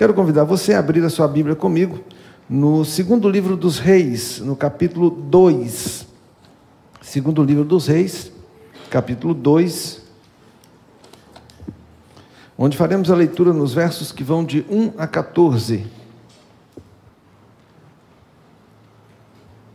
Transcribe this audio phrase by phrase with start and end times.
[0.00, 2.02] Quero convidar você a abrir a sua Bíblia comigo
[2.48, 6.06] no segundo livro dos Reis, no capítulo 2.
[7.02, 8.32] Segundo livro dos Reis,
[8.88, 10.02] capítulo 2,
[12.56, 15.86] onde faremos a leitura nos versos que vão de 1 a 14.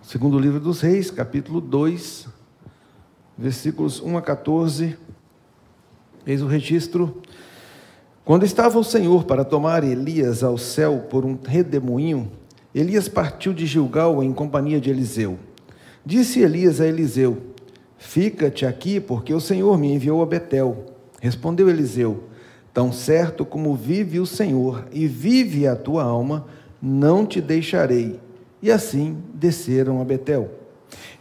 [0.01, 2.27] Segundo livro dos Reis, capítulo 2,
[3.37, 4.97] versículos 1 a 14.
[6.25, 7.21] Eis o registro.
[8.25, 12.31] Quando estava o Senhor para tomar Elias ao céu por um redemoinho,
[12.73, 15.37] Elias partiu de Gilgal em companhia de Eliseu.
[16.03, 17.37] Disse Elias a Eliseu:
[17.99, 20.85] Fica-te aqui, porque o Senhor me enviou a Betel.
[21.21, 22.23] Respondeu Eliseu:
[22.73, 26.47] Tão certo como vive o Senhor e vive a tua alma,
[26.81, 28.19] não te deixarei.
[28.59, 30.49] E assim desceram a Betel.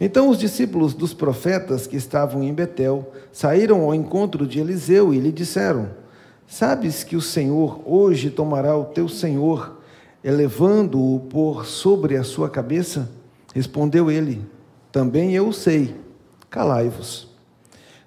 [0.01, 5.19] Então os discípulos dos profetas que estavam em Betel saíram ao encontro de Eliseu e
[5.19, 6.03] lhe disseram:
[6.47, 9.81] Sabes que o Senhor hoje tomará o teu senhor,
[10.23, 13.09] elevando-o por sobre a sua cabeça?
[13.53, 14.41] Respondeu ele:
[14.91, 15.95] Também eu sei.
[16.49, 17.27] Calai-vos.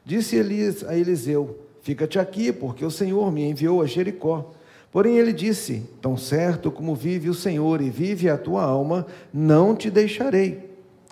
[0.05, 4.53] Disse Elias a Eliseu: Fica-te aqui, porque o Senhor me enviou a Jericó.
[4.93, 9.75] Porém ele disse: Tão certo como vive o Senhor e vive a tua alma, não
[9.75, 10.71] te deixarei.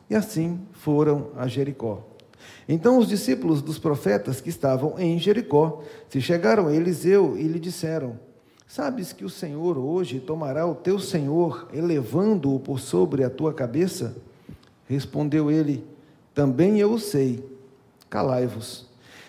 [0.08, 2.02] E assim foram a Jericó.
[2.68, 7.60] Então os discípulos dos profetas que estavam em Jericó se chegaram a Eliseu e lhe
[7.60, 8.18] disseram:
[8.66, 14.16] Sabes que o Senhor hoje tomará o teu senhor, elevando-o por sobre a tua cabeça?
[14.88, 15.84] Respondeu ele:
[16.34, 17.44] Também eu o sei.
[18.10, 18.86] Calai-vos.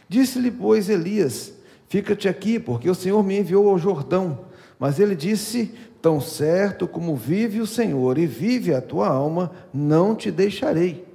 [0.10, 1.54] Disse-lhe, pois, Elias:
[1.88, 4.40] Fica-te aqui, porque o Senhor me enviou ao Jordão.
[4.80, 10.16] Mas ele disse: Tão certo como vive o Senhor e vive a tua alma, não
[10.16, 11.06] te deixarei.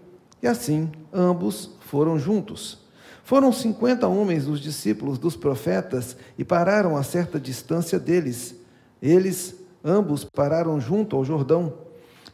[0.40, 2.78] E assim ambos foram juntos.
[3.22, 8.54] Foram cinquenta homens dos discípulos dos profetas e pararam a certa distância deles.
[9.02, 9.54] Eles,
[9.84, 11.74] ambos, pararam junto ao Jordão.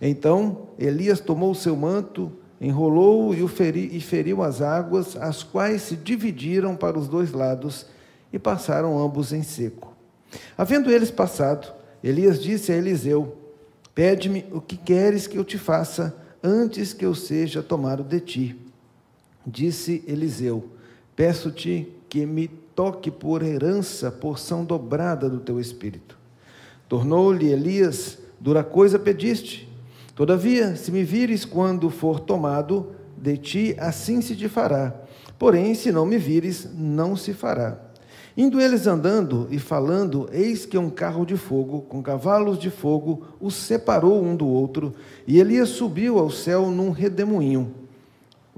[0.00, 5.96] Então Elias tomou seu manto, enrolou-o e, feri, e feriu as águas, as quais se
[5.96, 7.84] dividiram para os dois lados
[8.32, 9.92] e passaram ambos em seco.
[10.56, 11.66] Havendo eles passado,
[12.00, 13.36] Elias disse a Eliseu:
[13.92, 18.67] Pede-me o que queres que eu te faça antes que eu seja tomado de ti.
[19.46, 20.70] Disse Eliseu:
[21.14, 26.18] Peço-te que me toque por herança porção dobrada do teu espírito.
[26.88, 29.68] Tornou-lhe Elias: Dura coisa pediste.
[30.14, 34.94] Todavia, se me vires quando for tomado de ti, assim se te fará.
[35.38, 37.78] Porém, se não me vires, não se fará.
[38.36, 43.26] Indo eles andando e falando, eis que um carro de fogo, com cavalos de fogo,
[43.40, 44.94] os separou um do outro,
[45.26, 47.74] e Elias subiu ao céu num redemoinho.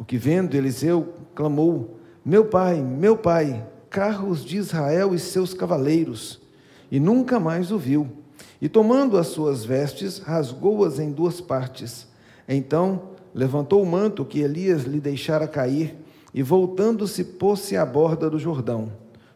[0.00, 6.40] O que vendo Eliseu clamou: Meu pai, meu pai, carros de Israel e seus cavaleiros.
[6.90, 8.08] E nunca mais o viu.
[8.62, 12.08] E tomando as suas vestes, rasgou-as em duas partes.
[12.48, 15.94] Então levantou o manto que Elias lhe deixara cair,
[16.32, 18.90] e voltando-se, pôs-se à borda do Jordão.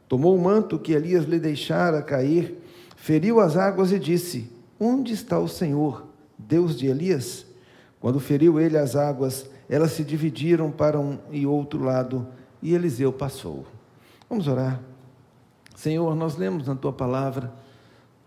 [0.08, 2.58] Tomou o manto que Elias lhe deixara cair,
[2.96, 4.50] feriu as águas e disse:
[4.80, 6.06] Onde está o Senhor,
[6.38, 7.44] Deus de Elias?
[8.00, 12.26] Quando feriu ele as águas, elas se dividiram para um e outro lado,
[12.62, 13.66] e Eliseu passou.
[14.28, 14.80] Vamos orar.
[15.76, 17.52] Senhor, nós lemos na tua palavra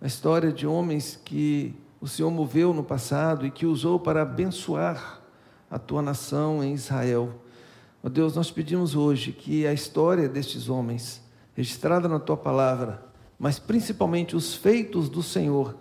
[0.01, 5.21] a história de homens que o Senhor moveu no passado e que usou para abençoar
[5.69, 7.33] a tua nação em Israel.
[8.03, 11.21] Ó Deus, nós pedimos hoje que a história destes homens
[11.55, 13.03] registrada na tua palavra,
[13.39, 15.75] mas principalmente os feitos do Senhor,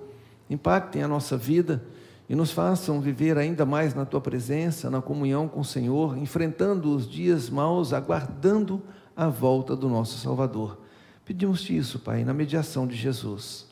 [0.49, 1.85] impactem a nossa vida
[2.29, 6.95] e nos façam viver ainda mais na tua presença, na comunhão com o Senhor, enfrentando
[6.95, 8.83] os dias maus, aguardando
[9.17, 10.79] a volta do nosso Salvador.
[11.25, 13.67] Pedimos-te isso, Pai, na mediação de Jesus.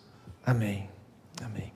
[0.44, 0.88] Amém.
[1.42, 1.72] Amém.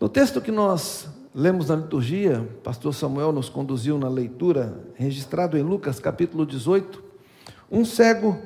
[0.00, 5.62] No texto que nós lemos na liturgia, pastor Samuel nos conduziu na leitura, registrado em
[5.62, 7.02] Lucas capítulo 18,
[7.70, 8.38] um cego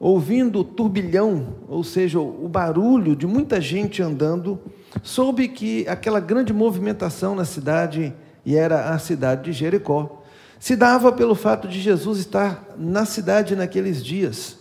[0.00, 4.60] ouvindo o turbilhão, ou seja, o barulho de muita gente andando,
[5.02, 8.14] soube que aquela grande movimentação na cidade,
[8.44, 10.22] e era a cidade de Jericó,
[10.58, 14.58] se dava pelo fato de Jesus estar na cidade naqueles dias.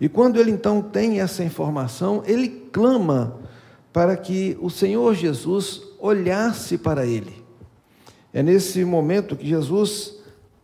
[0.00, 3.38] E quando ele então tem essa informação, ele clama
[3.92, 7.42] para que o Senhor Jesus olhasse para ele.
[8.32, 10.16] É nesse momento que Jesus,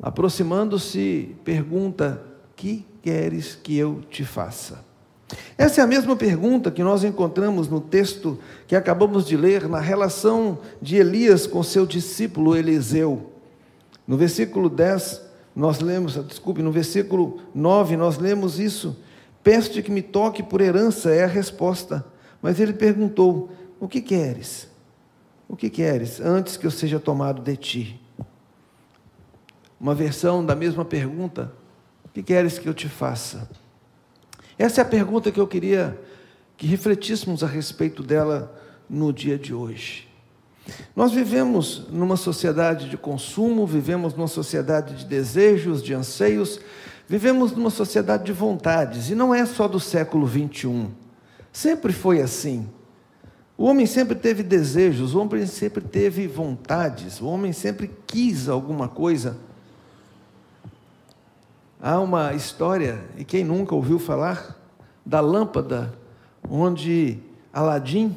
[0.03, 2.23] aproximando-se, pergunta:
[2.55, 4.85] Que queres que eu te faça?
[5.63, 8.37] Essa é a mesma pergunta que nós encontramos no texto
[8.67, 13.31] que acabamos de ler, na relação de Elias com seu discípulo Eliseu.
[14.05, 15.23] No versículo 10,
[15.55, 18.97] nós lemos, desculpe, no versículo 9, nós lemos isso.
[19.41, 22.05] Peço-te que me toque por herança, é a resposta.
[22.43, 23.49] Mas ele perguntou:
[23.79, 24.69] O que queres?
[25.49, 28.01] O que queres antes que eu seja tomado de ti?
[29.81, 31.53] Uma versão da mesma pergunta:
[32.05, 33.49] O que queres que eu te faça?
[34.63, 36.01] Essa é a pergunta que eu queria
[36.57, 38.57] que refletíssemos a respeito dela
[38.89, 40.09] no dia de hoje.
[40.95, 46.61] Nós vivemos numa sociedade de consumo, vivemos numa sociedade de desejos, de anseios,
[47.09, 50.93] vivemos numa sociedade de vontades, e não é só do século 21.
[51.53, 52.69] Sempre foi assim.
[53.59, 58.87] O homem sempre teve desejos, o homem sempre teve vontades, o homem sempre quis alguma
[58.87, 59.37] coisa.
[61.85, 64.57] Há uma história, e quem nunca ouviu falar,
[65.05, 65.93] da lâmpada
[66.49, 67.19] onde
[67.53, 68.15] Aladim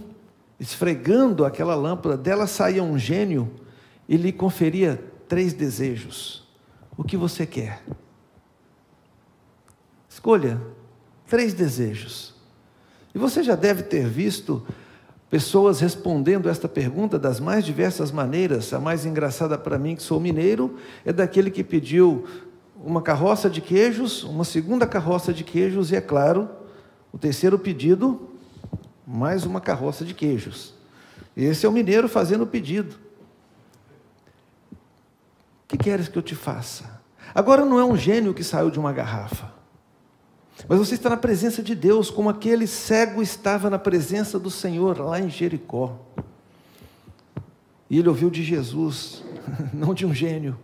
[0.59, 3.51] esfregando aquela lâmpada, dela saía um gênio
[4.07, 6.47] e lhe conferia três desejos.
[6.95, 7.81] O que você quer?
[10.07, 10.61] Escolha
[11.27, 12.35] três desejos.
[13.15, 14.63] E você já deve ter visto
[15.27, 18.71] pessoas respondendo esta pergunta das mais diversas maneiras.
[18.73, 22.25] A mais engraçada para mim, que sou mineiro, é daquele que pediu
[22.75, 26.49] uma carroça de queijos, uma segunda carroça de queijos e, é claro,
[27.11, 28.29] o terceiro pedido,
[29.05, 30.73] mais uma carroça de queijos.
[31.35, 32.95] Esse é o mineiro fazendo o pedido.
[34.71, 37.01] O que queres que eu te faça?
[37.33, 39.53] Agora não é um gênio que saiu de uma garrafa.
[40.69, 44.99] Mas você está na presença de Deus, como aquele cego estava na presença do Senhor
[44.99, 45.99] lá em Jericó.
[47.89, 49.23] E ele ouviu de Jesus,
[49.73, 50.57] não de um gênio.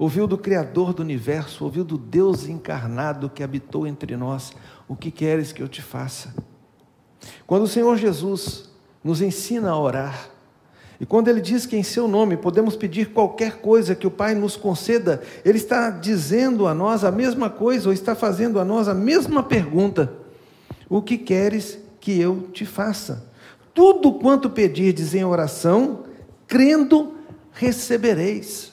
[0.00, 4.50] Ouviu do Criador do universo, ouviu do Deus encarnado que habitou entre nós.
[4.88, 6.34] O que queres que eu te faça?
[7.46, 8.70] Quando o Senhor Jesus
[9.04, 10.30] nos ensina a orar,
[10.98, 14.34] e quando ele diz que em seu nome podemos pedir qualquer coisa que o Pai
[14.34, 18.88] nos conceda, ele está dizendo a nós a mesma coisa, ou está fazendo a nós
[18.88, 20.10] a mesma pergunta:
[20.88, 23.30] O que queres que eu te faça?
[23.74, 26.04] Tudo quanto pedirdes em oração,
[26.46, 27.16] crendo,
[27.52, 28.69] recebereis.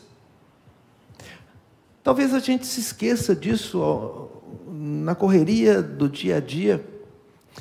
[2.07, 4.29] Talvez a gente se esqueça disso
[4.65, 6.87] na correria do dia a dia.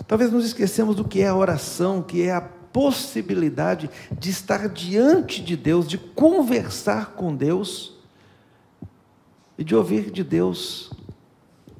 [0.07, 5.43] Talvez nos esquecemos do que é a oração, que é a possibilidade de estar diante
[5.43, 7.99] de Deus, de conversar com Deus
[9.59, 10.93] e de ouvir de Deus: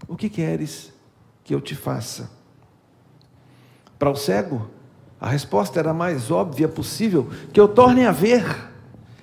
[0.09, 0.93] o que queres
[1.45, 2.29] que eu te faça?
[3.97, 4.69] Para o cego,
[5.21, 8.75] a resposta era a mais óbvia possível: que eu torne a ver.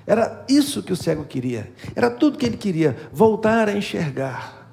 [0.06, 4.68] Era isso que o cego queria, era tudo que ele queria, voltar a enxergar.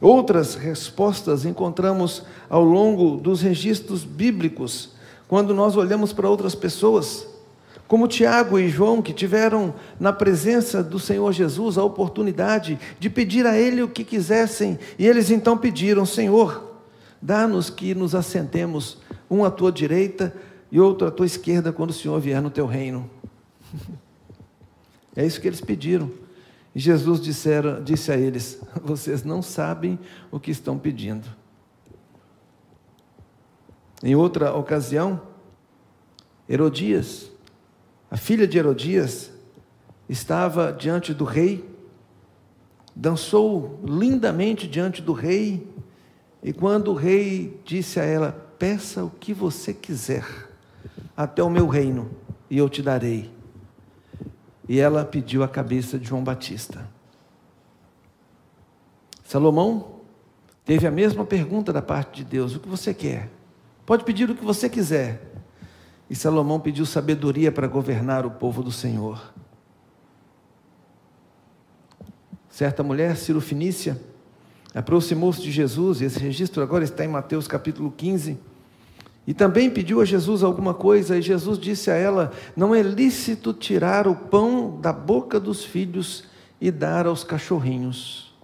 [0.00, 4.90] Outras respostas encontramos ao longo dos registros bíblicos,
[5.28, 7.26] quando nós olhamos para outras pessoas,
[7.86, 13.46] como Tiago e João, que tiveram na presença do Senhor Jesus a oportunidade de pedir
[13.46, 16.78] a Ele o que quisessem, e eles então pediram: Senhor,
[17.20, 18.98] dá-nos que nos assentemos,
[19.28, 20.32] um à tua direita
[20.72, 23.10] e outro à tua esquerda, quando o Senhor vier no teu reino.
[25.16, 26.10] É isso que eles pediram.
[26.74, 29.98] E Jesus disse a eles: Vocês não sabem
[30.30, 31.26] o que estão pedindo.
[34.02, 35.20] Em outra ocasião,
[36.48, 37.30] Herodias,
[38.10, 39.30] a filha de Herodias,
[40.08, 41.68] estava diante do rei,
[42.96, 45.68] dançou lindamente diante do rei,
[46.42, 50.24] e quando o rei disse a ela: Peça o que você quiser,
[51.16, 52.10] até o meu reino,
[52.48, 53.39] e eu te darei
[54.70, 56.88] e ela pediu a cabeça de João Batista.
[59.24, 59.96] Salomão
[60.64, 63.28] teve a mesma pergunta da parte de Deus: O que você quer?
[63.84, 65.28] Pode pedir o que você quiser.
[66.08, 69.34] E Salomão pediu sabedoria para governar o povo do Senhor.
[72.48, 74.00] Certa mulher, Ciro Finícia,
[74.72, 78.38] aproximou-se de Jesus, e esse registro agora está em Mateus capítulo 15
[79.30, 83.52] e também pediu a Jesus alguma coisa, e Jesus disse a ela: Não é lícito
[83.52, 86.24] tirar o pão da boca dos filhos
[86.60, 88.34] e dar aos cachorrinhos.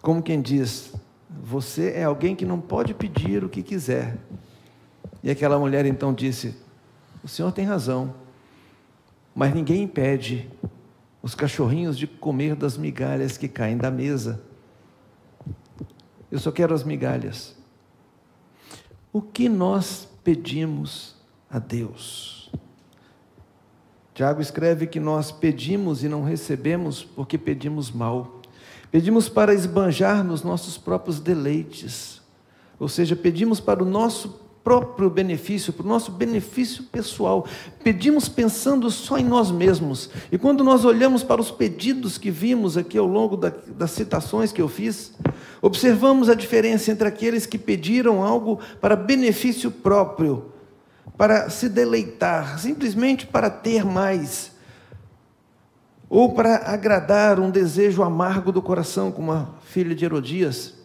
[0.00, 0.94] Como quem diz,
[1.28, 4.16] você é alguém que não pode pedir o que quiser.
[5.22, 6.56] E aquela mulher então disse:
[7.22, 8.14] O senhor tem razão,
[9.34, 10.48] mas ninguém impede
[11.22, 14.40] os cachorrinhos de comer das migalhas que caem da mesa.
[16.30, 17.60] Eu só quero as migalhas.
[19.12, 21.14] O que nós pedimos
[21.50, 22.50] a Deus?
[24.14, 28.40] Tiago escreve que nós pedimos e não recebemos porque pedimos mal.
[28.90, 32.20] Pedimos para esbanjar nos nossos próprios deleites.
[32.78, 37.46] Ou seja, pedimos para o nosso próprio benefício, para o nosso benefício pessoal.
[37.82, 40.10] Pedimos pensando só em nós mesmos.
[40.30, 44.52] E quando nós olhamos para os pedidos que vimos aqui ao longo da, das citações
[44.52, 45.12] que eu fiz,
[45.62, 50.52] Observamos a diferença entre aqueles que pediram algo para benefício próprio,
[51.16, 54.50] para se deleitar, simplesmente para ter mais,
[56.10, 60.81] ou para agradar um desejo amargo do coração, como a filha de Herodias.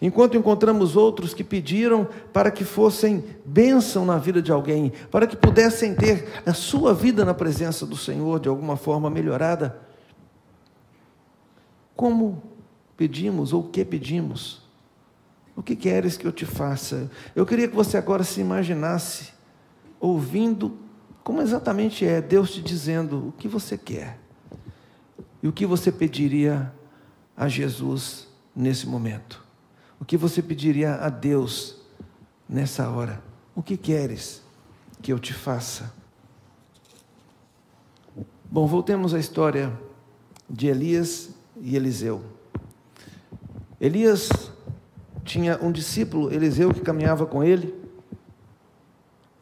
[0.00, 5.36] Enquanto encontramos outros que pediram para que fossem bênção na vida de alguém, para que
[5.36, 9.80] pudessem ter a sua vida na presença do Senhor de alguma forma melhorada.
[11.96, 12.40] Como
[12.96, 14.62] pedimos ou o que pedimos?
[15.56, 17.10] O que queres que eu te faça?
[17.34, 19.32] Eu queria que você agora se imaginasse
[20.00, 20.78] ouvindo
[21.24, 24.18] como exatamente é Deus te dizendo o que você quer
[25.42, 26.72] e o que você pediria
[27.36, 29.47] a Jesus nesse momento.
[30.00, 31.76] O que você pediria a Deus
[32.48, 33.22] nessa hora?
[33.54, 34.42] O que queres
[35.02, 35.92] que eu te faça?
[38.50, 39.72] Bom, voltemos à história
[40.48, 42.22] de Elias e Eliseu.
[43.80, 44.28] Elias
[45.24, 47.74] tinha um discípulo, Eliseu, que caminhava com ele,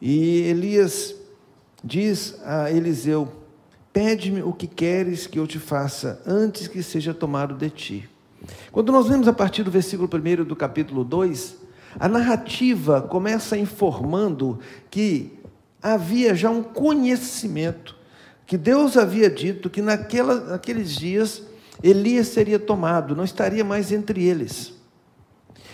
[0.01, 1.15] e Elias
[1.83, 3.31] diz a Eliseu:
[3.91, 8.09] Pede-me o que queres que eu te faça antes que seja tomado de ti.
[8.71, 11.57] Quando nós vemos a partir do versículo 1 do capítulo 2,
[11.99, 15.39] a narrativa começa informando que
[15.81, 17.95] havia já um conhecimento,
[18.45, 21.43] que Deus havia dito que naquela, naqueles dias
[21.81, 24.73] Elias seria tomado, não estaria mais entre eles.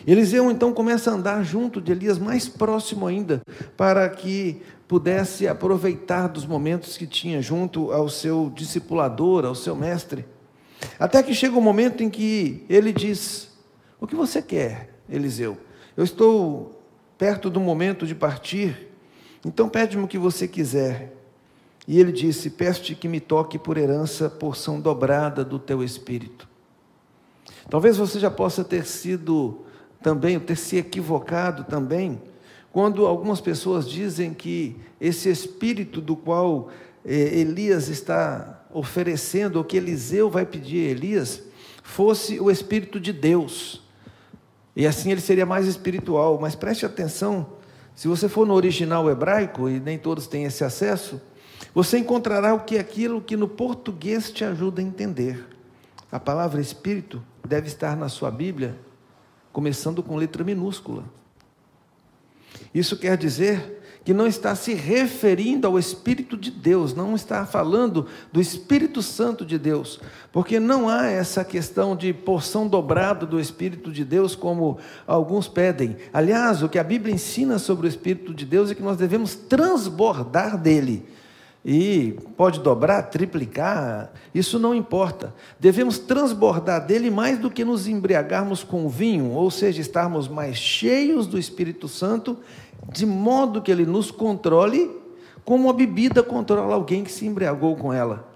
[0.06, 3.42] Eliseu então começa a andar junto de Elias, mais próximo ainda,
[3.78, 10.26] para que pudesse aproveitar dos momentos que tinha junto ao seu discipulador, ao seu mestre.
[11.00, 13.50] Até que chega o um momento em que ele diz:
[14.00, 15.58] O que você quer, Eliseu?
[15.96, 16.82] Eu estou
[17.18, 18.90] perto do momento de partir,
[19.46, 21.14] então pede-me o que você quiser.
[21.88, 26.48] E ele disse: Peço-te que me toque por herança porção dobrada do teu espírito.
[27.70, 29.62] Talvez você já possa ter sido
[30.02, 32.22] também, ter se equivocado também,
[32.72, 36.70] quando algumas pessoas dizem que esse espírito do qual
[37.06, 41.42] eh, Elias está oferecendo, o que Eliseu vai pedir a Elias,
[41.84, 43.82] fosse o Espírito de Deus.
[44.76, 46.40] E assim ele seria mais espiritual.
[46.42, 47.48] Mas preste atenção,
[47.96, 51.22] se você for no original hebraico, e nem todos têm esse acesso,
[51.74, 55.46] você encontrará o que é aquilo que no português te ajuda a entender.
[56.12, 58.78] A palavra Espírito deve estar na sua Bíblia,
[59.52, 61.04] começando com letra minúscula.
[62.74, 68.08] Isso quer dizer que não está se referindo ao Espírito de Deus, não está falando
[68.32, 70.00] do Espírito Santo de Deus,
[70.32, 75.96] porque não há essa questão de porção dobrada do Espírito de Deus, como alguns pedem.
[76.12, 79.36] Aliás, o que a Bíblia ensina sobre o Espírito de Deus é que nós devemos
[79.36, 81.06] transbordar dele.
[81.66, 85.34] E pode dobrar, triplicar, isso não importa.
[85.58, 91.26] Devemos transbordar dele mais do que nos embriagarmos com vinho, ou seja, estarmos mais cheios
[91.26, 92.38] do Espírito Santo
[92.92, 94.90] de modo que ele nos controle,
[95.44, 98.28] como a bebida controla alguém que se embriagou com ela.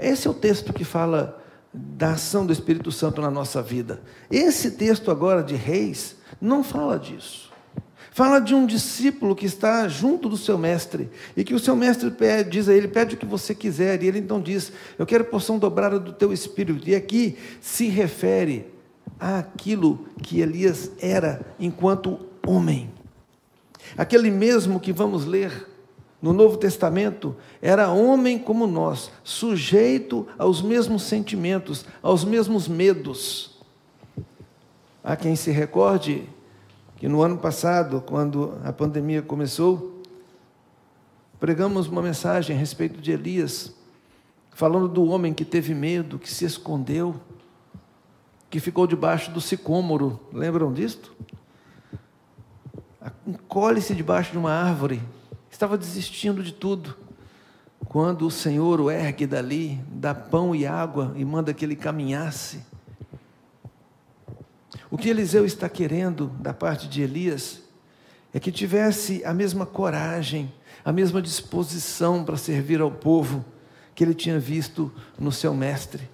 [0.00, 1.40] Esse é o texto que fala
[1.72, 4.02] da ação do Espírito Santo na nossa vida.
[4.30, 7.50] Esse texto agora de Reis não fala disso.
[8.12, 12.10] Fala de um discípulo que está junto do seu mestre e que o seu mestre
[12.10, 14.02] pede, diz a ele: pede o que você quiser.
[14.02, 16.88] E ele então diz: Eu quero porção dobrada do teu espírito.
[16.88, 18.66] E aqui se refere
[19.18, 22.90] àquilo que Elias era enquanto homem.
[23.96, 25.68] Aquele mesmo que vamos ler
[26.20, 33.58] no Novo Testamento era homem como nós, sujeito aos mesmos sentimentos, aos mesmos medos.
[35.02, 36.28] Há quem se recorde
[36.96, 40.02] que no ano passado, quando a pandemia começou,
[41.38, 43.74] pregamos uma mensagem a respeito de Elias,
[44.50, 47.14] falando do homem que teve medo, que se escondeu,
[48.50, 50.20] que ficou debaixo do sicômoro.
[50.30, 51.16] Lembram disto?
[53.26, 55.02] Encolhe-se debaixo de uma árvore,
[55.50, 56.96] estava desistindo de tudo.
[57.86, 62.60] Quando o Senhor o ergue dali, dá pão e água e manda que ele caminhasse.
[64.90, 67.62] O que Eliseu está querendo da parte de Elias
[68.34, 70.52] é que tivesse a mesma coragem,
[70.84, 73.44] a mesma disposição para servir ao povo
[73.94, 76.08] que ele tinha visto no seu mestre.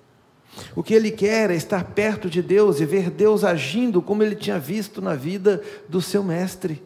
[0.74, 4.34] O que ele quer é estar perto de Deus e ver Deus agindo como ele
[4.34, 6.82] tinha visto na vida do seu mestre.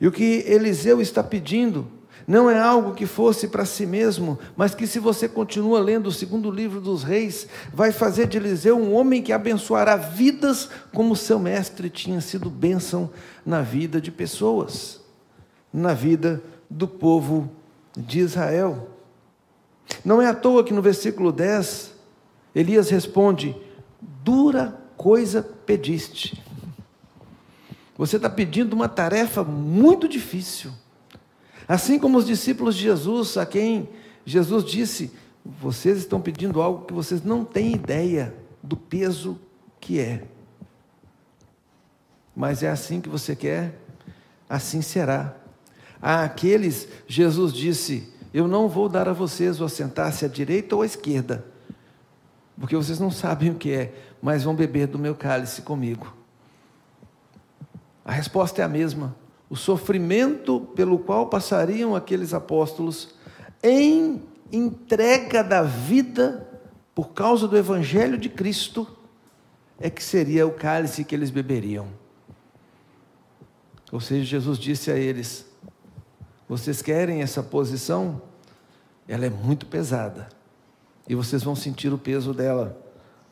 [0.00, 1.86] E o que Eliseu está pedindo
[2.26, 6.12] não é algo que fosse para si mesmo, mas que, se você continua lendo o
[6.12, 11.38] segundo livro dos reis, vai fazer de Eliseu um homem que abençoará vidas como seu
[11.38, 13.10] mestre tinha sido bênção
[13.44, 15.00] na vida de pessoas,
[15.72, 17.50] na vida do povo
[17.96, 18.88] de Israel.
[20.04, 21.93] Não é à toa que no versículo 10,
[22.54, 23.56] Elias responde:
[24.22, 26.42] dura coisa pediste.
[27.96, 30.72] Você está pedindo uma tarefa muito difícil.
[31.66, 33.88] Assim como os discípulos de Jesus, a quem
[34.24, 35.12] Jesus disse:
[35.44, 39.38] Vocês estão pedindo algo que vocês não têm ideia do peso
[39.80, 40.24] que é.
[42.34, 43.78] Mas é assim que você quer,
[44.48, 45.36] assim será.
[46.02, 50.82] A aqueles, Jesus disse: Eu não vou dar a vocês o assentar-se à direita ou
[50.82, 51.44] à esquerda,
[52.58, 56.14] porque vocês não sabem o que é, mas vão beber do meu cálice comigo.
[58.04, 59.16] A resposta é a mesma.
[59.48, 63.14] O sofrimento pelo qual passariam aqueles apóstolos
[63.62, 66.46] em entrega da vida
[66.94, 68.86] por causa do evangelho de Cristo
[69.80, 71.88] é que seria o cálice que eles beberiam.
[73.90, 75.46] Ou seja, Jesus disse a eles:
[76.48, 78.22] Vocês querem essa posição?
[79.08, 80.28] Ela é muito pesada.
[81.08, 82.78] E vocês vão sentir o peso dela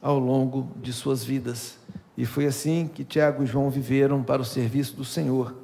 [0.00, 1.79] ao longo de suas vidas.
[2.17, 5.55] E foi assim que Tiago e João viveram para o serviço do Senhor.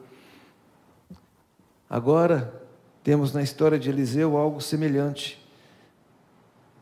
[1.91, 2.63] Agora,
[3.03, 5.45] temos na história de Eliseu algo semelhante.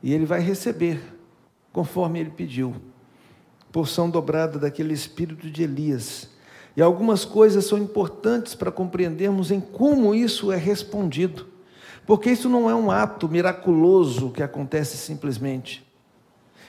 [0.02, 1.00] E ele vai receber,
[1.72, 2.74] conforme ele pediu,
[3.72, 6.30] porção dobrada daquele espírito de Elias.
[6.76, 11.46] E algumas coisas são importantes para compreendermos em como isso é respondido.
[12.06, 15.84] Porque isso não é um ato miraculoso que acontece simplesmente.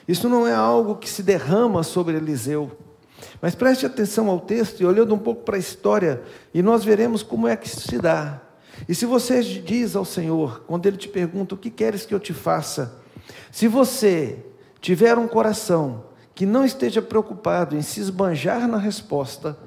[0.06, 2.72] Isso não é algo que se derrama sobre Eliseu.
[3.40, 7.22] Mas preste atenção ao texto e olhando um pouco para a história, e nós veremos
[7.22, 8.40] como é que isso se dá.
[8.88, 12.20] E se você diz ao Senhor, quando Ele te pergunta o que queres que eu
[12.20, 12.96] te faça,
[13.50, 14.44] se você
[14.80, 16.04] tiver um coração
[16.34, 19.58] que não esteja preocupado em se esbanjar na resposta,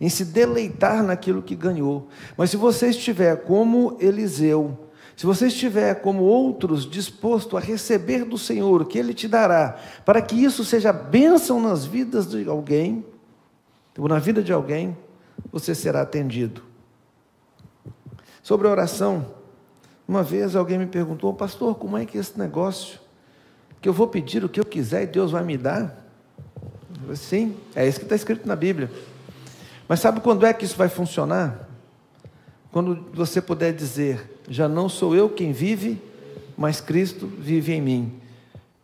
[0.00, 4.87] em se deleitar naquilo que ganhou, mas se você estiver como Eliseu,
[5.18, 9.76] se você estiver como outros disposto a receber do Senhor o que Ele te dará,
[10.04, 13.04] para que isso seja bênção nas vidas de alguém,
[13.98, 14.96] ou na vida de alguém,
[15.50, 16.62] você será atendido.
[18.44, 19.34] Sobre a oração,
[20.06, 23.00] uma vez alguém me perguntou, pastor, como é que é esse negócio?
[23.80, 25.98] Que eu vou pedir o que eu quiser e Deus vai me dar?
[27.00, 28.88] Falei, Sim, é isso que está escrito na Bíblia.
[29.88, 31.67] Mas sabe quando é que isso vai funcionar?
[32.70, 36.02] Quando você puder dizer, já não sou eu quem vive,
[36.56, 38.20] mas Cristo vive em mim.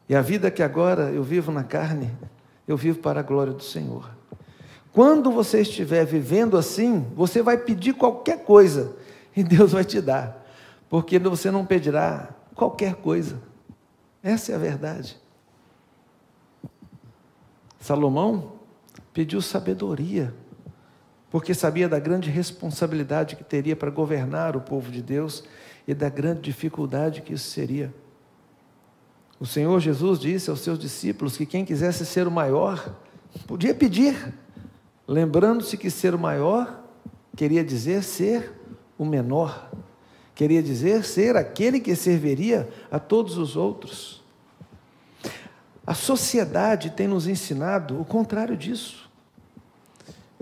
[0.08, 2.10] E a vida que agora eu vivo na carne,
[2.66, 4.10] eu vivo para a glória do Senhor.
[4.92, 8.96] Quando você estiver vivendo assim, você vai pedir qualquer coisa
[9.36, 10.46] e Deus vai te dar,
[10.88, 13.42] porque você não pedirá qualquer coisa.
[14.22, 15.18] Essa é a verdade.
[17.80, 18.52] Salomão
[19.12, 20.32] pediu sabedoria
[21.34, 25.42] porque sabia da grande responsabilidade que teria para governar o povo de Deus
[25.84, 27.92] e da grande dificuldade que isso seria.
[29.40, 32.96] O Senhor Jesus disse aos seus discípulos que quem quisesse ser o maior,
[33.48, 34.32] podia pedir,
[35.08, 36.84] lembrando-se que ser o maior
[37.36, 38.52] queria dizer ser
[38.96, 39.72] o menor,
[40.36, 44.22] queria dizer ser aquele que serviria a todos os outros.
[45.84, 49.03] A sociedade tem nos ensinado o contrário disso.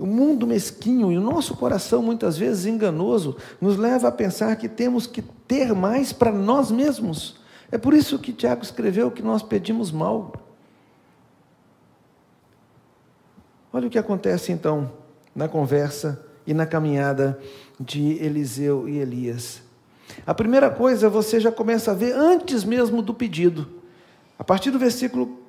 [0.03, 4.67] O mundo mesquinho e o nosso coração, muitas vezes enganoso, nos leva a pensar que
[4.67, 7.39] temos que ter mais para nós mesmos.
[7.71, 10.33] É por isso que Tiago escreveu que nós pedimos mal.
[13.71, 14.91] Olha o que acontece então
[15.33, 17.39] na conversa e na caminhada
[17.79, 19.61] de Eliseu e Elias.
[20.27, 23.69] A primeira coisa você já começa a ver antes mesmo do pedido.
[24.37, 25.39] A partir do versículo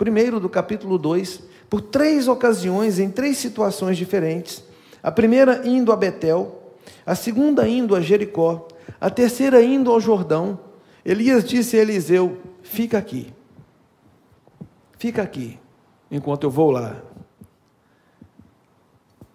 [0.00, 4.64] 1 do capítulo 2, por três ocasiões, em três situações diferentes.
[5.02, 6.74] A primeira indo a Betel,
[7.04, 8.68] a segunda indo a Jericó,
[9.00, 10.58] a terceira indo ao Jordão.
[11.04, 13.32] Elias disse a Eliseu: Fica aqui,
[14.98, 15.58] fica aqui,
[16.10, 16.96] enquanto eu vou lá.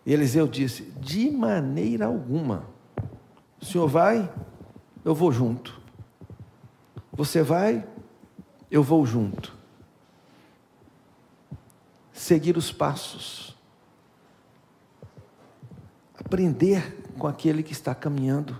[0.05, 2.69] E Eliseu disse: De maneira alguma.
[3.61, 4.29] O senhor vai,
[5.05, 5.79] eu vou junto.
[7.13, 7.85] Você vai,
[8.71, 9.60] eu vou junto
[12.21, 13.57] seguir os passos,
[16.19, 18.59] aprender com aquele que está caminhando.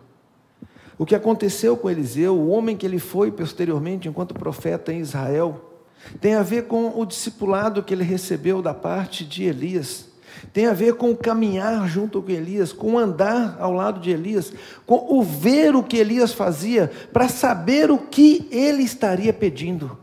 [0.97, 5.80] O que aconteceu com Eliseu, o homem que ele foi posteriormente enquanto profeta em Israel,
[6.19, 10.10] tem a ver com o discipulado que ele recebeu da parte de Elias.
[10.52, 14.10] Tem a ver com o caminhar junto com Elias, com o andar ao lado de
[14.10, 14.52] Elias,
[14.88, 20.00] com o ver o que Elias fazia, para saber o que ele estaria pedindo.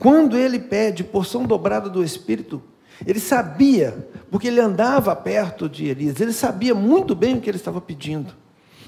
[0.00, 2.62] Quando ele pede porção dobrada do Espírito,
[3.06, 7.58] ele sabia, porque ele andava perto de Elias, ele sabia muito bem o que ele
[7.58, 8.34] estava pedindo.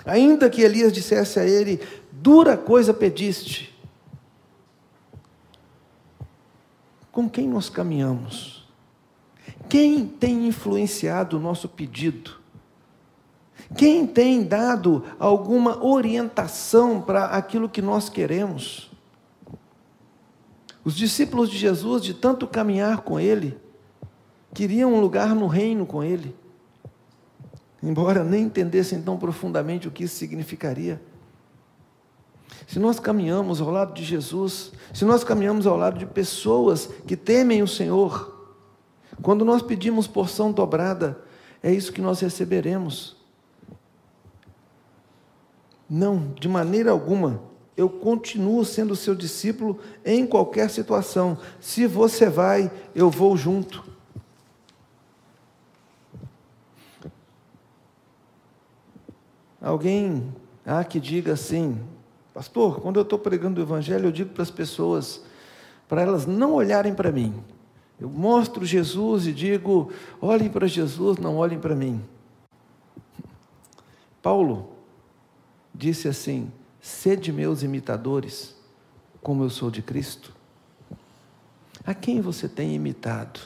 [0.07, 3.79] Ainda que Elias dissesse a ele: dura coisa pediste.
[7.12, 8.66] Com quem nós caminhamos?
[9.68, 12.40] Quem tem influenciado o nosso pedido?
[13.77, 18.92] Quem tem dado alguma orientação para aquilo que nós queremos?
[20.85, 23.59] Os discípulos de Jesus, de tanto caminhar com Ele,
[24.53, 26.35] queriam um lugar no reino com Ele,
[27.83, 31.01] embora nem entendessem tão profundamente o que isso significaria.
[32.66, 37.16] Se nós caminhamos ao lado de Jesus, se nós caminhamos ao lado de pessoas que
[37.16, 38.33] temem o Senhor,
[39.21, 41.23] quando nós pedimos porção dobrada,
[41.62, 43.16] é isso que nós receberemos.
[45.88, 47.42] Não, de maneira alguma
[47.77, 51.39] eu continuo sendo seu discípulo em qualquer situação.
[51.61, 53.85] Se você vai, eu vou junto.
[59.61, 60.35] Alguém
[60.67, 61.81] há que diga assim,
[62.35, 65.23] pastor, quando eu estou pregando o Evangelho, eu digo para as pessoas,
[65.89, 67.43] para elas não olharem para mim.
[67.99, 72.03] Eu mostro Jesus e digo, olhem para Jesus, não olhem para mim.
[74.21, 74.71] Paulo
[75.75, 76.51] disse assim:
[76.83, 78.57] Sede meus imitadores,
[79.23, 80.35] como eu sou de Cristo.
[81.87, 83.38] A quem você tem imitado?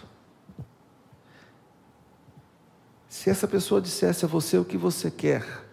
[3.10, 5.66] Se essa pessoa dissesse a você o que você quer,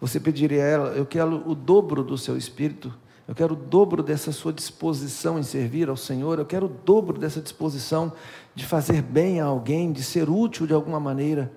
[0.00, 2.94] você pediria a ela: Eu quero o dobro do seu espírito,
[3.28, 7.18] eu quero o dobro dessa sua disposição em servir ao Senhor, eu quero o dobro
[7.18, 8.10] dessa disposição
[8.54, 11.52] de fazer bem a alguém, de ser útil de alguma maneira.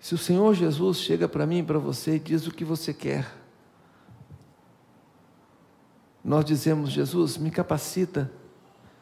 [0.00, 2.92] Se o Senhor Jesus chega para mim e para você e diz o que você
[2.92, 3.26] quer,
[6.24, 8.30] nós dizemos: Jesus, me capacita.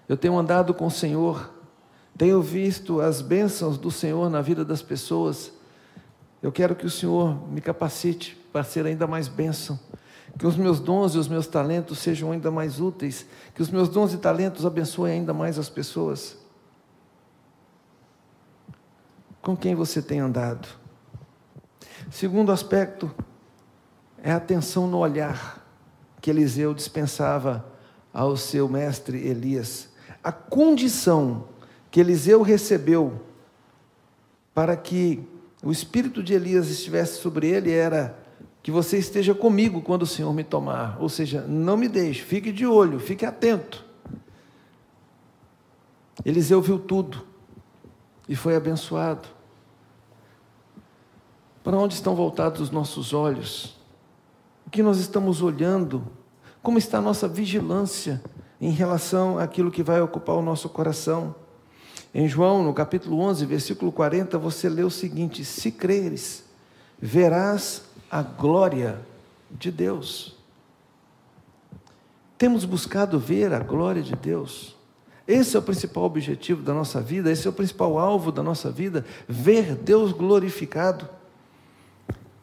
[0.09, 1.51] Eu tenho andado com o Senhor,
[2.17, 5.51] tenho visto as bênçãos do Senhor na vida das pessoas.
[6.43, 9.81] Eu quero que o Senhor me capacite para ser ainda mais bênção.
[10.39, 13.25] Que os meus dons e os meus talentos sejam ainda mais úteis.
[13.55, 16.37] Que os meus dons e talentos abençoem ainda mais as pessoas.
[19.41, 20.69] Com quem você tem andado?
[22.11, 23.11] Segundo aspecto
[24.23, 25.65] é a atenção no olhar
[26.21, 27.65] que Eliseu dispensava
[28.13, 29.91] ao seu mestre Elias.
[30.23, 31.49] A condição
[31.91, 33.21] que Eliseu recebeu
[34.55, 35.23] para que
[35.63, 38.19] o espírito de Elias estivesse sobre ele era
[38.63, 40.97] que você esteja comigo quando o Senhor me tomar.
[41.01, 43.85] Ou seja, não me deixe, fique de olho, fique atento.
[46.25, 47.27] Eliseu viu tudo
[48.29, 49.29] e foi abençoado.
[51.65, 53.75] Para onde estão voltados os nossos olhos?
[54.67, 56.07] O que nós estamos olhando?
[56.63, 58.23] Como está a nossa vigilância
[58.61, 61.35] em relação àquilo que vai ocupar o nosso coração?
[62.15, 66.45] Em João, no capítulo 11, versículo 40, você lê o seguinte: Se creres,
[67.01, 69.01] verás a glória
[69.51, 70.37] de Deus.
[72.37, 74.77] Temos buscado ver a glória de Deus.
[75.27, 78.71] Esse é o principal objetivo da nossa vida, esse é o principal alvo da nossa
[78.71, 81.09] vida, ver Deus glorificado.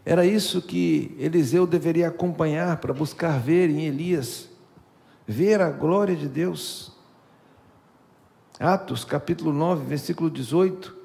[0.05, 4.49] Era isso que Eliseu deveria acompanhar para buscar ver em Elias,
[5.27, 6.91] ver a glória de Deus.
[8.59, 10.95] Atos, capítulo 9, versículo 18.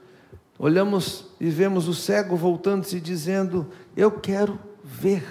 [0.59, 5.25] Olhamos e vemos o cego voltando-se dizendo: Eu quero ver.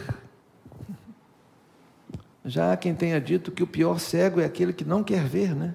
[2.43, 5.55] Já há quem tenha dito que o pior cego é aquele que não quer ver,
[5.55, 5.73] né?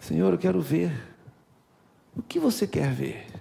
[0.00, 0.92] Senhor, eu quero ver.
[2.14, 3.35] O que você quer ver?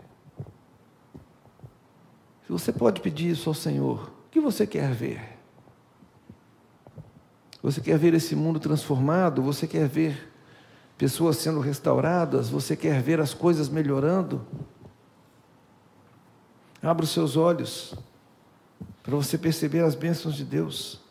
[2.47, 5.35] Você pode pedir isso ao Senhor, o que você quer ver?
[7.61, 9.41] Você quer ver esse mundo transformado?
[9.41, 10.31] Você quer ver
[10.95, 12.47] pessoas sendo restauradas?
[12.47, 14.45] Você quer ver as coisas melhorando?
[16.83, 17.95] Abra os seus olhos
[19.01, 21.01] para você perceber as bênçãos de Deus.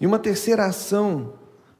[0.00, 1.34] E uma terceira ação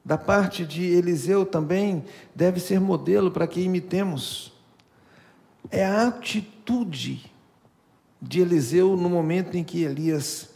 [0.05, 4.53] da parte de Eliseu também deve ser modelo para que imitemos.
[5.71, 7.32] É a atitude
[8.23, 10.51] de Eliseu no momento em que Elias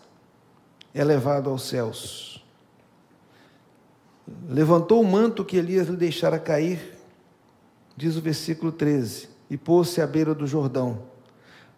[0.95, 2.45] é levado aos céus.
[4.49, 6.97] Levantou o manto que Elias lhe deixara cair,
[7.97, 11.03] diz o versículo 13, e pôs-se à beira do Jordão.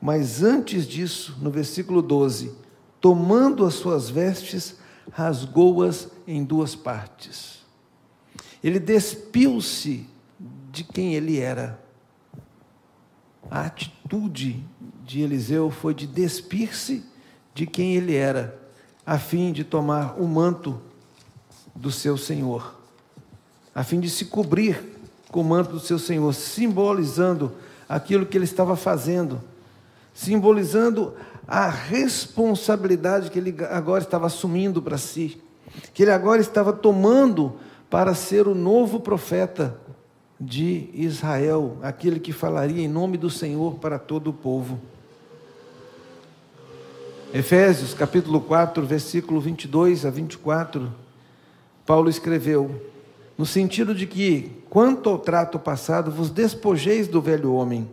[0.01, 2.55] Mas antes disso, no versículo 12,
[3.01, 4.77] tomando as suas vestes,
[5.11, 7.65] rasgou-as em duas partes.
[8.63, 10.07] Ele despiu-se
[10.71, 11.83] de quem ele era.
[13.51, 13.98] A atitude
[15.05, 17.05] de Eliseu foi de despir-se
[17.55, 18.59] de quem ele era,
[19.05, 20.81] a fim de tomar o manto
[21.75, 22.75] do seu Senhor,
[23.75, 24.83] a fim de se cobrir
[25.31, 27.53] com o manto do seu Senhor, simbolizando
[27.89, 29.43] aquilo que ele estava fazendo,
[30.15, 31.15] simbolizando
[31.47, 35.41] a responsabilidade que ele agora estava assumindo para si,
[35.95, 37.57] que ele agora estava tomando
[37.89, 39.79] para ser o novo profeta
[40.41, 44.81] de Israel, aquele que falaria em nome do Senhor para todo o povo.
[47.35, 50.93] Efésios capítulo 4, versículo 22 a 24,
[51.85, 52.81] Paulo escreveu:
[53.39, 57.89] no sentido de que, quanto ao trato passado, vos despojeis do velho homem,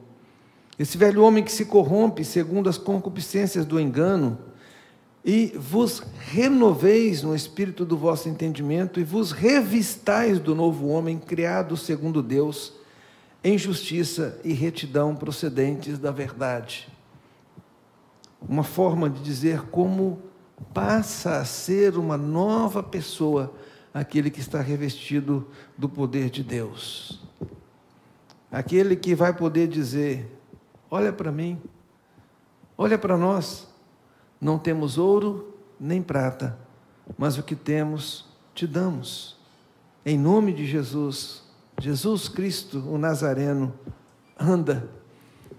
[0.80, 4.38] esse velho homem que se corrompe segundo as concupiscências do engano,
[5.26, 11.76] e vos renoveis no espírito do vosso entendimento, e vos revistais do novo homem, criado
[11.76, 12.74] segundo Deus,
[13.44, 16.88] em justiça e retidão procedentes da verdade.
[18.48, 20.22] Uma forma de dizer como
[20.72, 23.52] passa a ser uma nova pessoa
[23.92, 27.26] aquele que está revestido do poder de Deus.
[28.52, 30.40] Aquele que vai poder dizer:
[30.90, 31.60] Olha para mim,
[32.78, 33.74] olha para nós
[34.46, 36.56] não temos ouro nem prata,
[37.18, 39.36] mas o que temos te damos.
[40.06, 41.42] Em nome de Jesus,
[41.82, 43.74] Jesus Cristo, o Nazareno,
[44.40, 44.88] anda.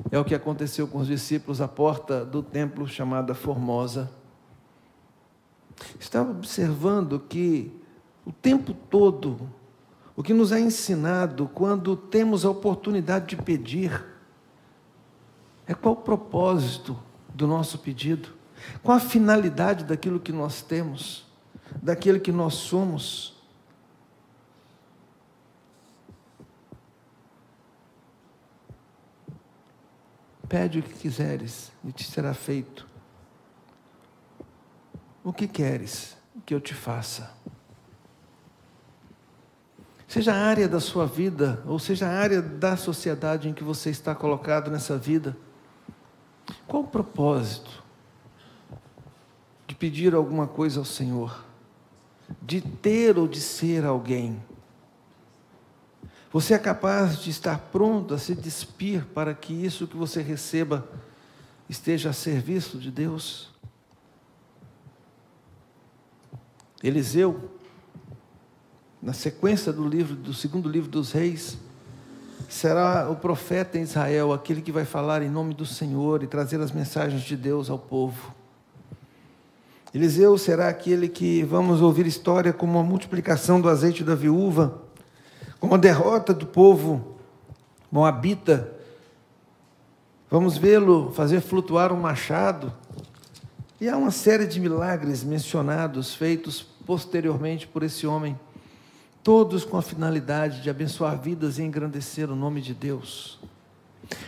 [0.09, 4.09] É o que aconteceu com os discípulos à porta do templo chamada Formosa.
[5.99, 7.73] Estava observando que
[8.25, 9.51] o tempo todo,
[10.15, 14.05] o que nos é ensinado quando temos a oportunidade de pedir,
[15.67, 16.97] é qual o propósito
[17.35, 18.36] do nosso pedido.
[18.83, 21.27] Qual a finalidade daquilo que nós temos,
[21.83, 23.35] daquilo que nós somos?
[30.49, 32.87] Pede o que quiseres e te será feito.
[35.25, 37.35] O que queres que eu te faça?
[40.07, 43.91] Seja a área da sua vida, ou seja a área da sociedade em que você
[43.91, 45.37] está colocado nessa vida,
[46.67, 47.86] qual o propósito?
[49.79, 51.45] Pedir alguma coisa ao Senhor,
[52.43, 54.43] de ter ou de ser alguém.
[56.33, 60.87] Você é capaz de estar pronto a se despir para que isso que você receba
[61.69, 63.51] esteja a serviço de Deus?
[66.83, 67.51] Eliseu,
[69.01, 71.59] na sequência do livro do segundo livro dos reis,
[72.49, 76.61] será o profeta em Israel, aquele que vai falar em nome do Senhor e trazer
[76.61, 78.35] as mensagens de Deus ao povo.
[79.97, 84.83] Eliseu será aquele que vamos ouvir história como a multiplicação do azeite da viúva,
[85.59, 87.17] como a derrota do povo
[87.91, 88.71] moabita.
[90.31, 92.71] Vamos vê-lo fazer flutuar um machado.
[93.81, 98.39] E há uma série de milagres mencionados, feitos posteriormente por esse homem,
[99.23, 103.41] todos com a finalidade de abençoar vidas e engrandecer o nome de Deus.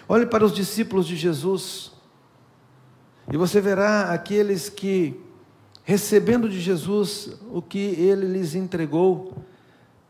[0.08, 1.92] Olhe para os discípulos de Jesus,
[3.30, 5.27] e você verá aqueles que
[5.88, 9.42] recebendo de Jesus o que ele lhes entregou,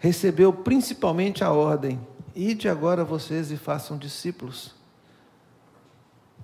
[0.01, 2.01] recebeu principalmente a ordem:
[2.35, 4.75] ide agora vocês e façam discípulos,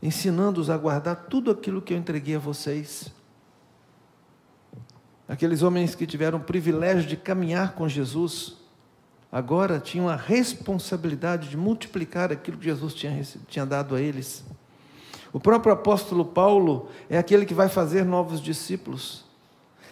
[0.01, 3.13] ensinando-os a guardar tudo aquilo que eu entreguei a vocês.
[5.27, 8.57] Aqueles homens que tiveram o privilégio de caminhar com Jesus,
[9.33, 14.45] agora tinham a responsabilidade de multiplicar aquilo que Jesus tinha, tinha dado a eles.
[15.33, 19.24] O próprio apóstolo Paulo é aquele que vai fazer novos discípulos.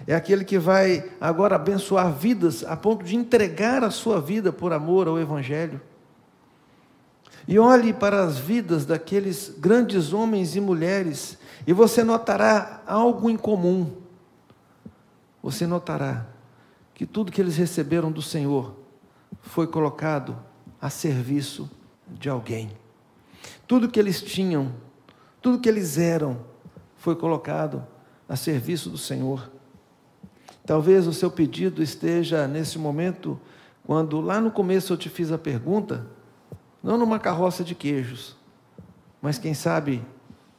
[0.06, 4.72] É aquele que vai agora abençoar vidas a ponto de entregar a sua vida por
[4.72, 5.80] amor ao Evangelho.
[7.46, 13.36] E olhe para as vidas daqueles grandes homens e mulheres, e você notará algo em
[13.36, 13.90] comum.
[15.42, 16.26] Você notará
[16.94, 18.76] que tudo que eles receberam do Senhor
[19.40, 20.36] foi colocado
[20.80, 21.68] a serviço
[22.08, 22.70] de alguém.
[23.66, 24.72] Tudo que eles tinham,
[25.40, 26.44] tudo que eles eram,
[26.96, 27.84] foi colocado
[28.28, 29.50] a serviço do Senhor.
[30.64, 33.38] Talvez o seu pedido esteja nesse momento,
[33.84, 36.06] quando lá no começo eu te fiz a pergunta,
[36.82, 38.36] não numa carroça de queijos,
[39.20, 40.04] mas quem sabe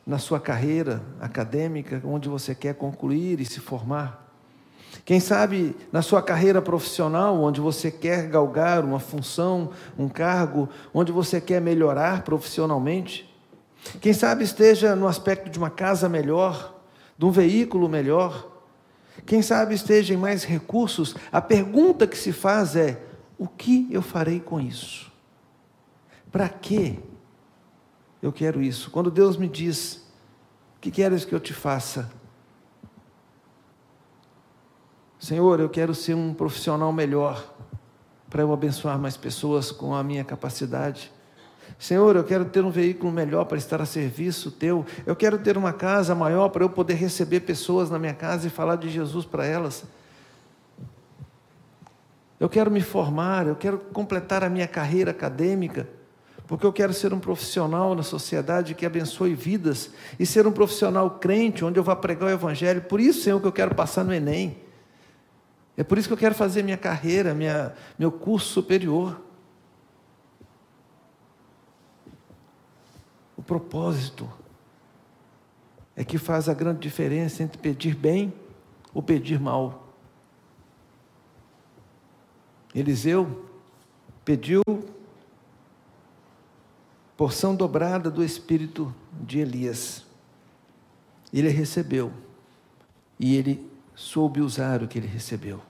[0.05, 4.23] na sua carreira acadêmica, onde você quer concluir e se formar.
[5.05, 11.11] Quem sabe na sua carreira profissional, onde você quer galgar uma função, um cargo, onde
[11.11, 13.29] você quer melhorar profissionalmente.
[13.99, 16.75] Quem sabe esteja no aspecto de uma casa melhor,
[17.17, 18.52] de um veículo melhor,
[19.25, 23.01] quem sabe esteja em mais recursos, a pergunta que se faz é:
[23.37, 25.11] o que eu farei com isso?
[26.31, 26.99] Para que
[28.21, 28.89] eu quero isso?
[28.91, 30.05] Quando Deus me diz:
[30.77, 32.11] o que queres que eu te faça?
[35.19, 37.55] Senhor, eu quero ser um profissional melhor,
[38.29, 41.11] para eu abençoar mais pessoas com a minha capacidade.
[41.77, 44.85] Senhor, eu quero ter um veículo melhor para estar a serviço teu.
[45.05, 48.49] Eu quero ter uma casa maior para eu poder receber pessoas na minha casa e
[48.49, 49.83] falar de Jesus para elas.
[52.39, 55.87] Eu quero me formar, eu quero completar a minha carreira acadêmica,
[56.47, 61.09] porque eu quero ser um profissional na sociedade que abençoe vidas e ser um profissional
[61.11, 62.81] crente, onde eu vá pregar o Evangelho.
[62.81, 64.57] Por isso, Senhor, que eu quero passar no Enem.
[65.75, 69.19] É por isso que eu quero fazer minha carreira, minha, meu curso superior.
[73.43, 74.25] O propósito
[75.97, 78.33] é que faz a grande diferença entre pedir bem
[78.93, 79.89] ou pedir mal.
[82.73, 83.45] Eliseu
[84.23, 84.63] pediu
[87.17, 90.05] porção dobrada do espírito de Elias.
[91.33, 92.13] Ele recebeu.
[93.19, 95.61] E ele soube usar o que ele recebeu.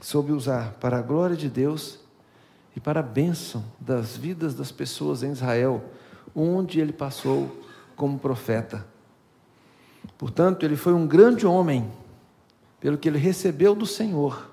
[0.00, 1.98] Soube usar para a glória de Deus
[2.76, 5.82] e para a bênção das vidas das pessoas em Israel,
[6.34, 7.64] onde ele passou
[7.96, 8.86] como profeta.
[10.18, 11.90] Portanto, ele foi um grande homem,
[12.80, 14.50] pelo que ele recebeu do Senhor,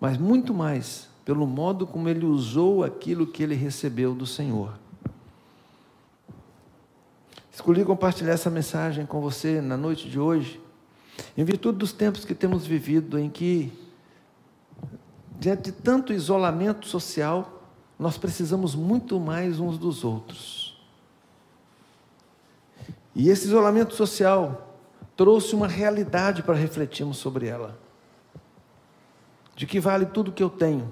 [0.00, 4.72] mas muito mais pelo modo como ele usou aquilo que ele recebeu do Senhor.
[7.52, 10.60] Escolhi compartilhar essa mensagem com você na noite de hoje,
[11.36, 13.72] em virtude dos tempos que temos vivido, em que,
[15.38, 17.61] diante de tanto isolamento social,
[18.02, 20.76] nós precisamos muito mais uns dos outros.
[23.14, 24.76] E esse isolamento social
[25.16, 27.78] trouxe uma realidade para refletirmos sobre ela.
[29.54, 30.90] De que vale tudo que eu tenho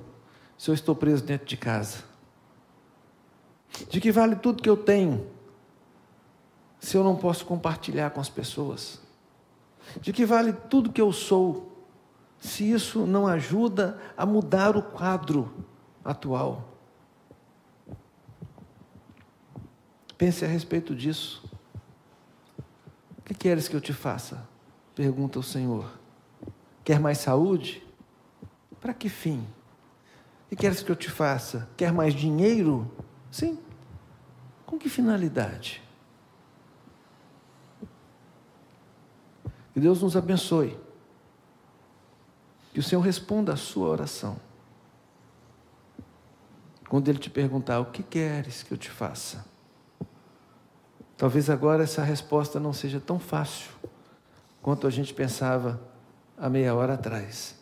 [0.56, 2.04] se eu estou preso dentro de casa?
[3.88, 5.26] De que vale tudo que eu tenho
[6.78, 9.00] se eu não posso compartilhar com as pessoas?
[10.00, 11.84] De que vale tudo que eu sou,
[12.38, 15.52] se isso não ajuda a mudar o quadro
[16.04, 16.69] atual?
[20.20, 21.42] Pense a respeito disso.
[23.16, 24.46] O que queres que eu te faça?
[24.94, 25.98] Pergunta o Senhor.
[26.84, 27.82] Quer mais saúde?
[28.82, 29.38] Para que fim?
[30.44, 31.70] O que queres que eu te faça?
[31.74, 32.92] Quer mais dinheiro?
[33.30, 33.58] Sim.
[34.66, 35.82] Com que finalidade?
[39.72, 40.78] Que Deus nos abençoe.
[42.74, 44.38] Que o Senhor responda a sua oração.
[46.90, 49.48] Quando Ele te perguntar: O que queres que eu te faça?
[51.20, 53.70] Talvez agora essa resposta não seja tão fácil
[54.62, 55.78] quanto a gente pensava
[56.34, 57.54] há meia hora atrás.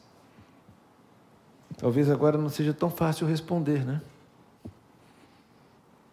[1.77, 4.01] Talvez agora não seja tão fácil responder, né?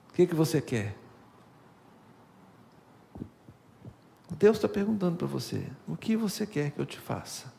[0.10, 0.98] O que, que você quer?
[4.32, 7.54] Deus está perguntando para você: o que você quer que eu te faça?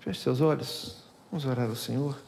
[0.00, 2.27] Feche seus olhos, vamos orar ao Senhor.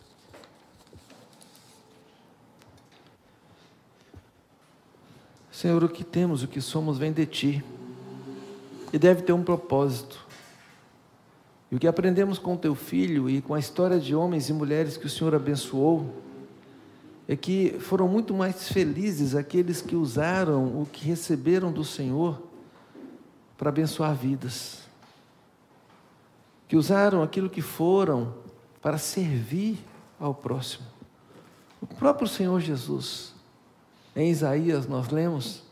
[5.60, 7.62] Senhor, o que temos, o que somos, vem de Ti
[8.94, 10.26] e deve ter um propósito.
[11.70, 14.96] E o que aprendemos com Teu Filho e com a história de homens e mulheres
[14.96, 16.22] que o Senhor abençoou,
[17.28, 22.42] é que foram muito mais felizes aqueles que usaram o que receberam do Senhor
[23.58, 24.88] para abençoar vidas,
[26.66, 28.32] que usaram aquilo que foram
[28.80, 29.78] para servir
[30.18, 30.86] ao próximo.
[31.82, 33.38] O próprio Senhor Jesus,
[34.14, 35.62] em Isaías, nós lemos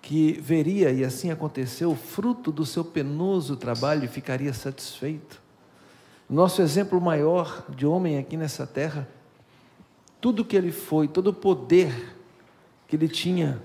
[0.00, 5.40] que veria, e assim aconteceu, o fruto do seu penoso trabalho e ficaria satisfeito.
[6.30, 9.08] Nosso exemplo maior de homem aqui nessa terra
[10.20, 12.16] tudo que ele foi, todo o poder
[12.86, 13.62] que ele tinha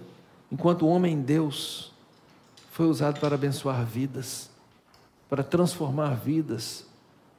[0.52, 1.92] enquanto homem Deus,
[2.72, 4.52] foi usado para abençoar vidas,
[5.28, 6.86] para transformar vidas,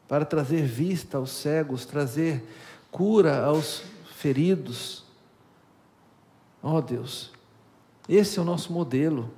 [0.09, 2.45] para trazer vista aos cegos, trazer
[2.91, 3.85] cura aos
[4.17, 5.04] feridos.
[6.67, 7.31] Ó oh, Deus,
[8.09, 9.31] esse é o nosso modelo.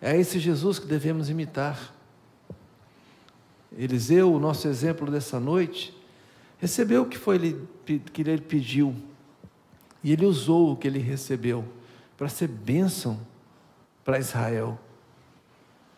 [0.00, 1.92] É esse Jesus que devemos imitar.
[3.76, 5.92] Eliseu, o nosso exemplo dessa noite,
[6.58, 7.66] recebeu o que foi
[8.12, 8.94] que ele pediu
[10.02, 11.64] e ele usou o que ele recebeu
[12.16, 13.18] para ser bênção
[14.04, 14.78] para Israel.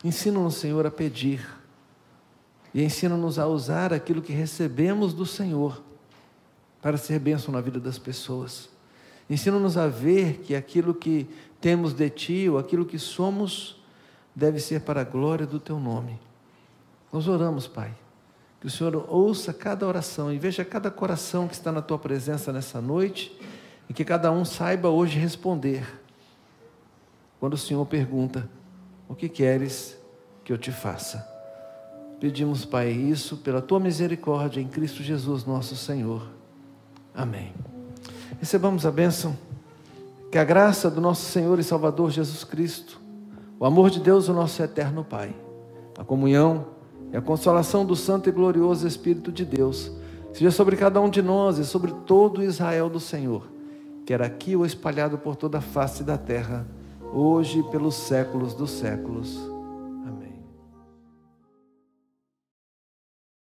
[0.03, 1.47] Ensina-nos, Senhor, a pedir
[2.73, 5.79] e ensina-nos a usar aquilo que recebemos do Senhor
[6.81, 8.67] para ser bênção na vida das pessoas.
[9.31, 11.27] Ensina-nos a ver que aquilo que
[11.59, 13.81] temos de Ti ou aquilo que somos
[14.35, 16.19] deve ser para a glória do Teu nome.
[17.11, 17.95] Nós oramos, Pai
[18.61, 22.53] que o Senhor ouça cada oração e veja cada coração que está na tua presença
[22.53, 23.35] nessa noite
[23.89, 25.83] e que cada um saiba hoje responder.
[27.39, 28.47] Quando o Senhor pergunta:
[29.09, 29.97] O que queres
[30.43, 31.27] que eu te faça?
[32.19, 36.29] Pedimos, Pai, isso pela tua misericórdia em Cristo Jesus, nosso Senhor.
[37.15, 37.70] Amém.
[38.39, 39.35] Recebamos a bênção.
[40.31, 43.01] Que a graça do nosso Senhor e Salvador Jesus Cristo,
[43.59, 45.35] o amor de Deus, o nosso eterno Pai,
[45.97, 46.67] a comunhão
[47.11, 49.91] e a consolação do Santo e Glorioso Espírito de Deus,
[50.31, 53.51] seja sobre cada um de nós e sobre todo Israel do Senhor,
[54.05, 56.65] quer aqui ou espalhado por toda a face da terra,
[57.13, 59.50] hoje e pelos séculos dos séculos.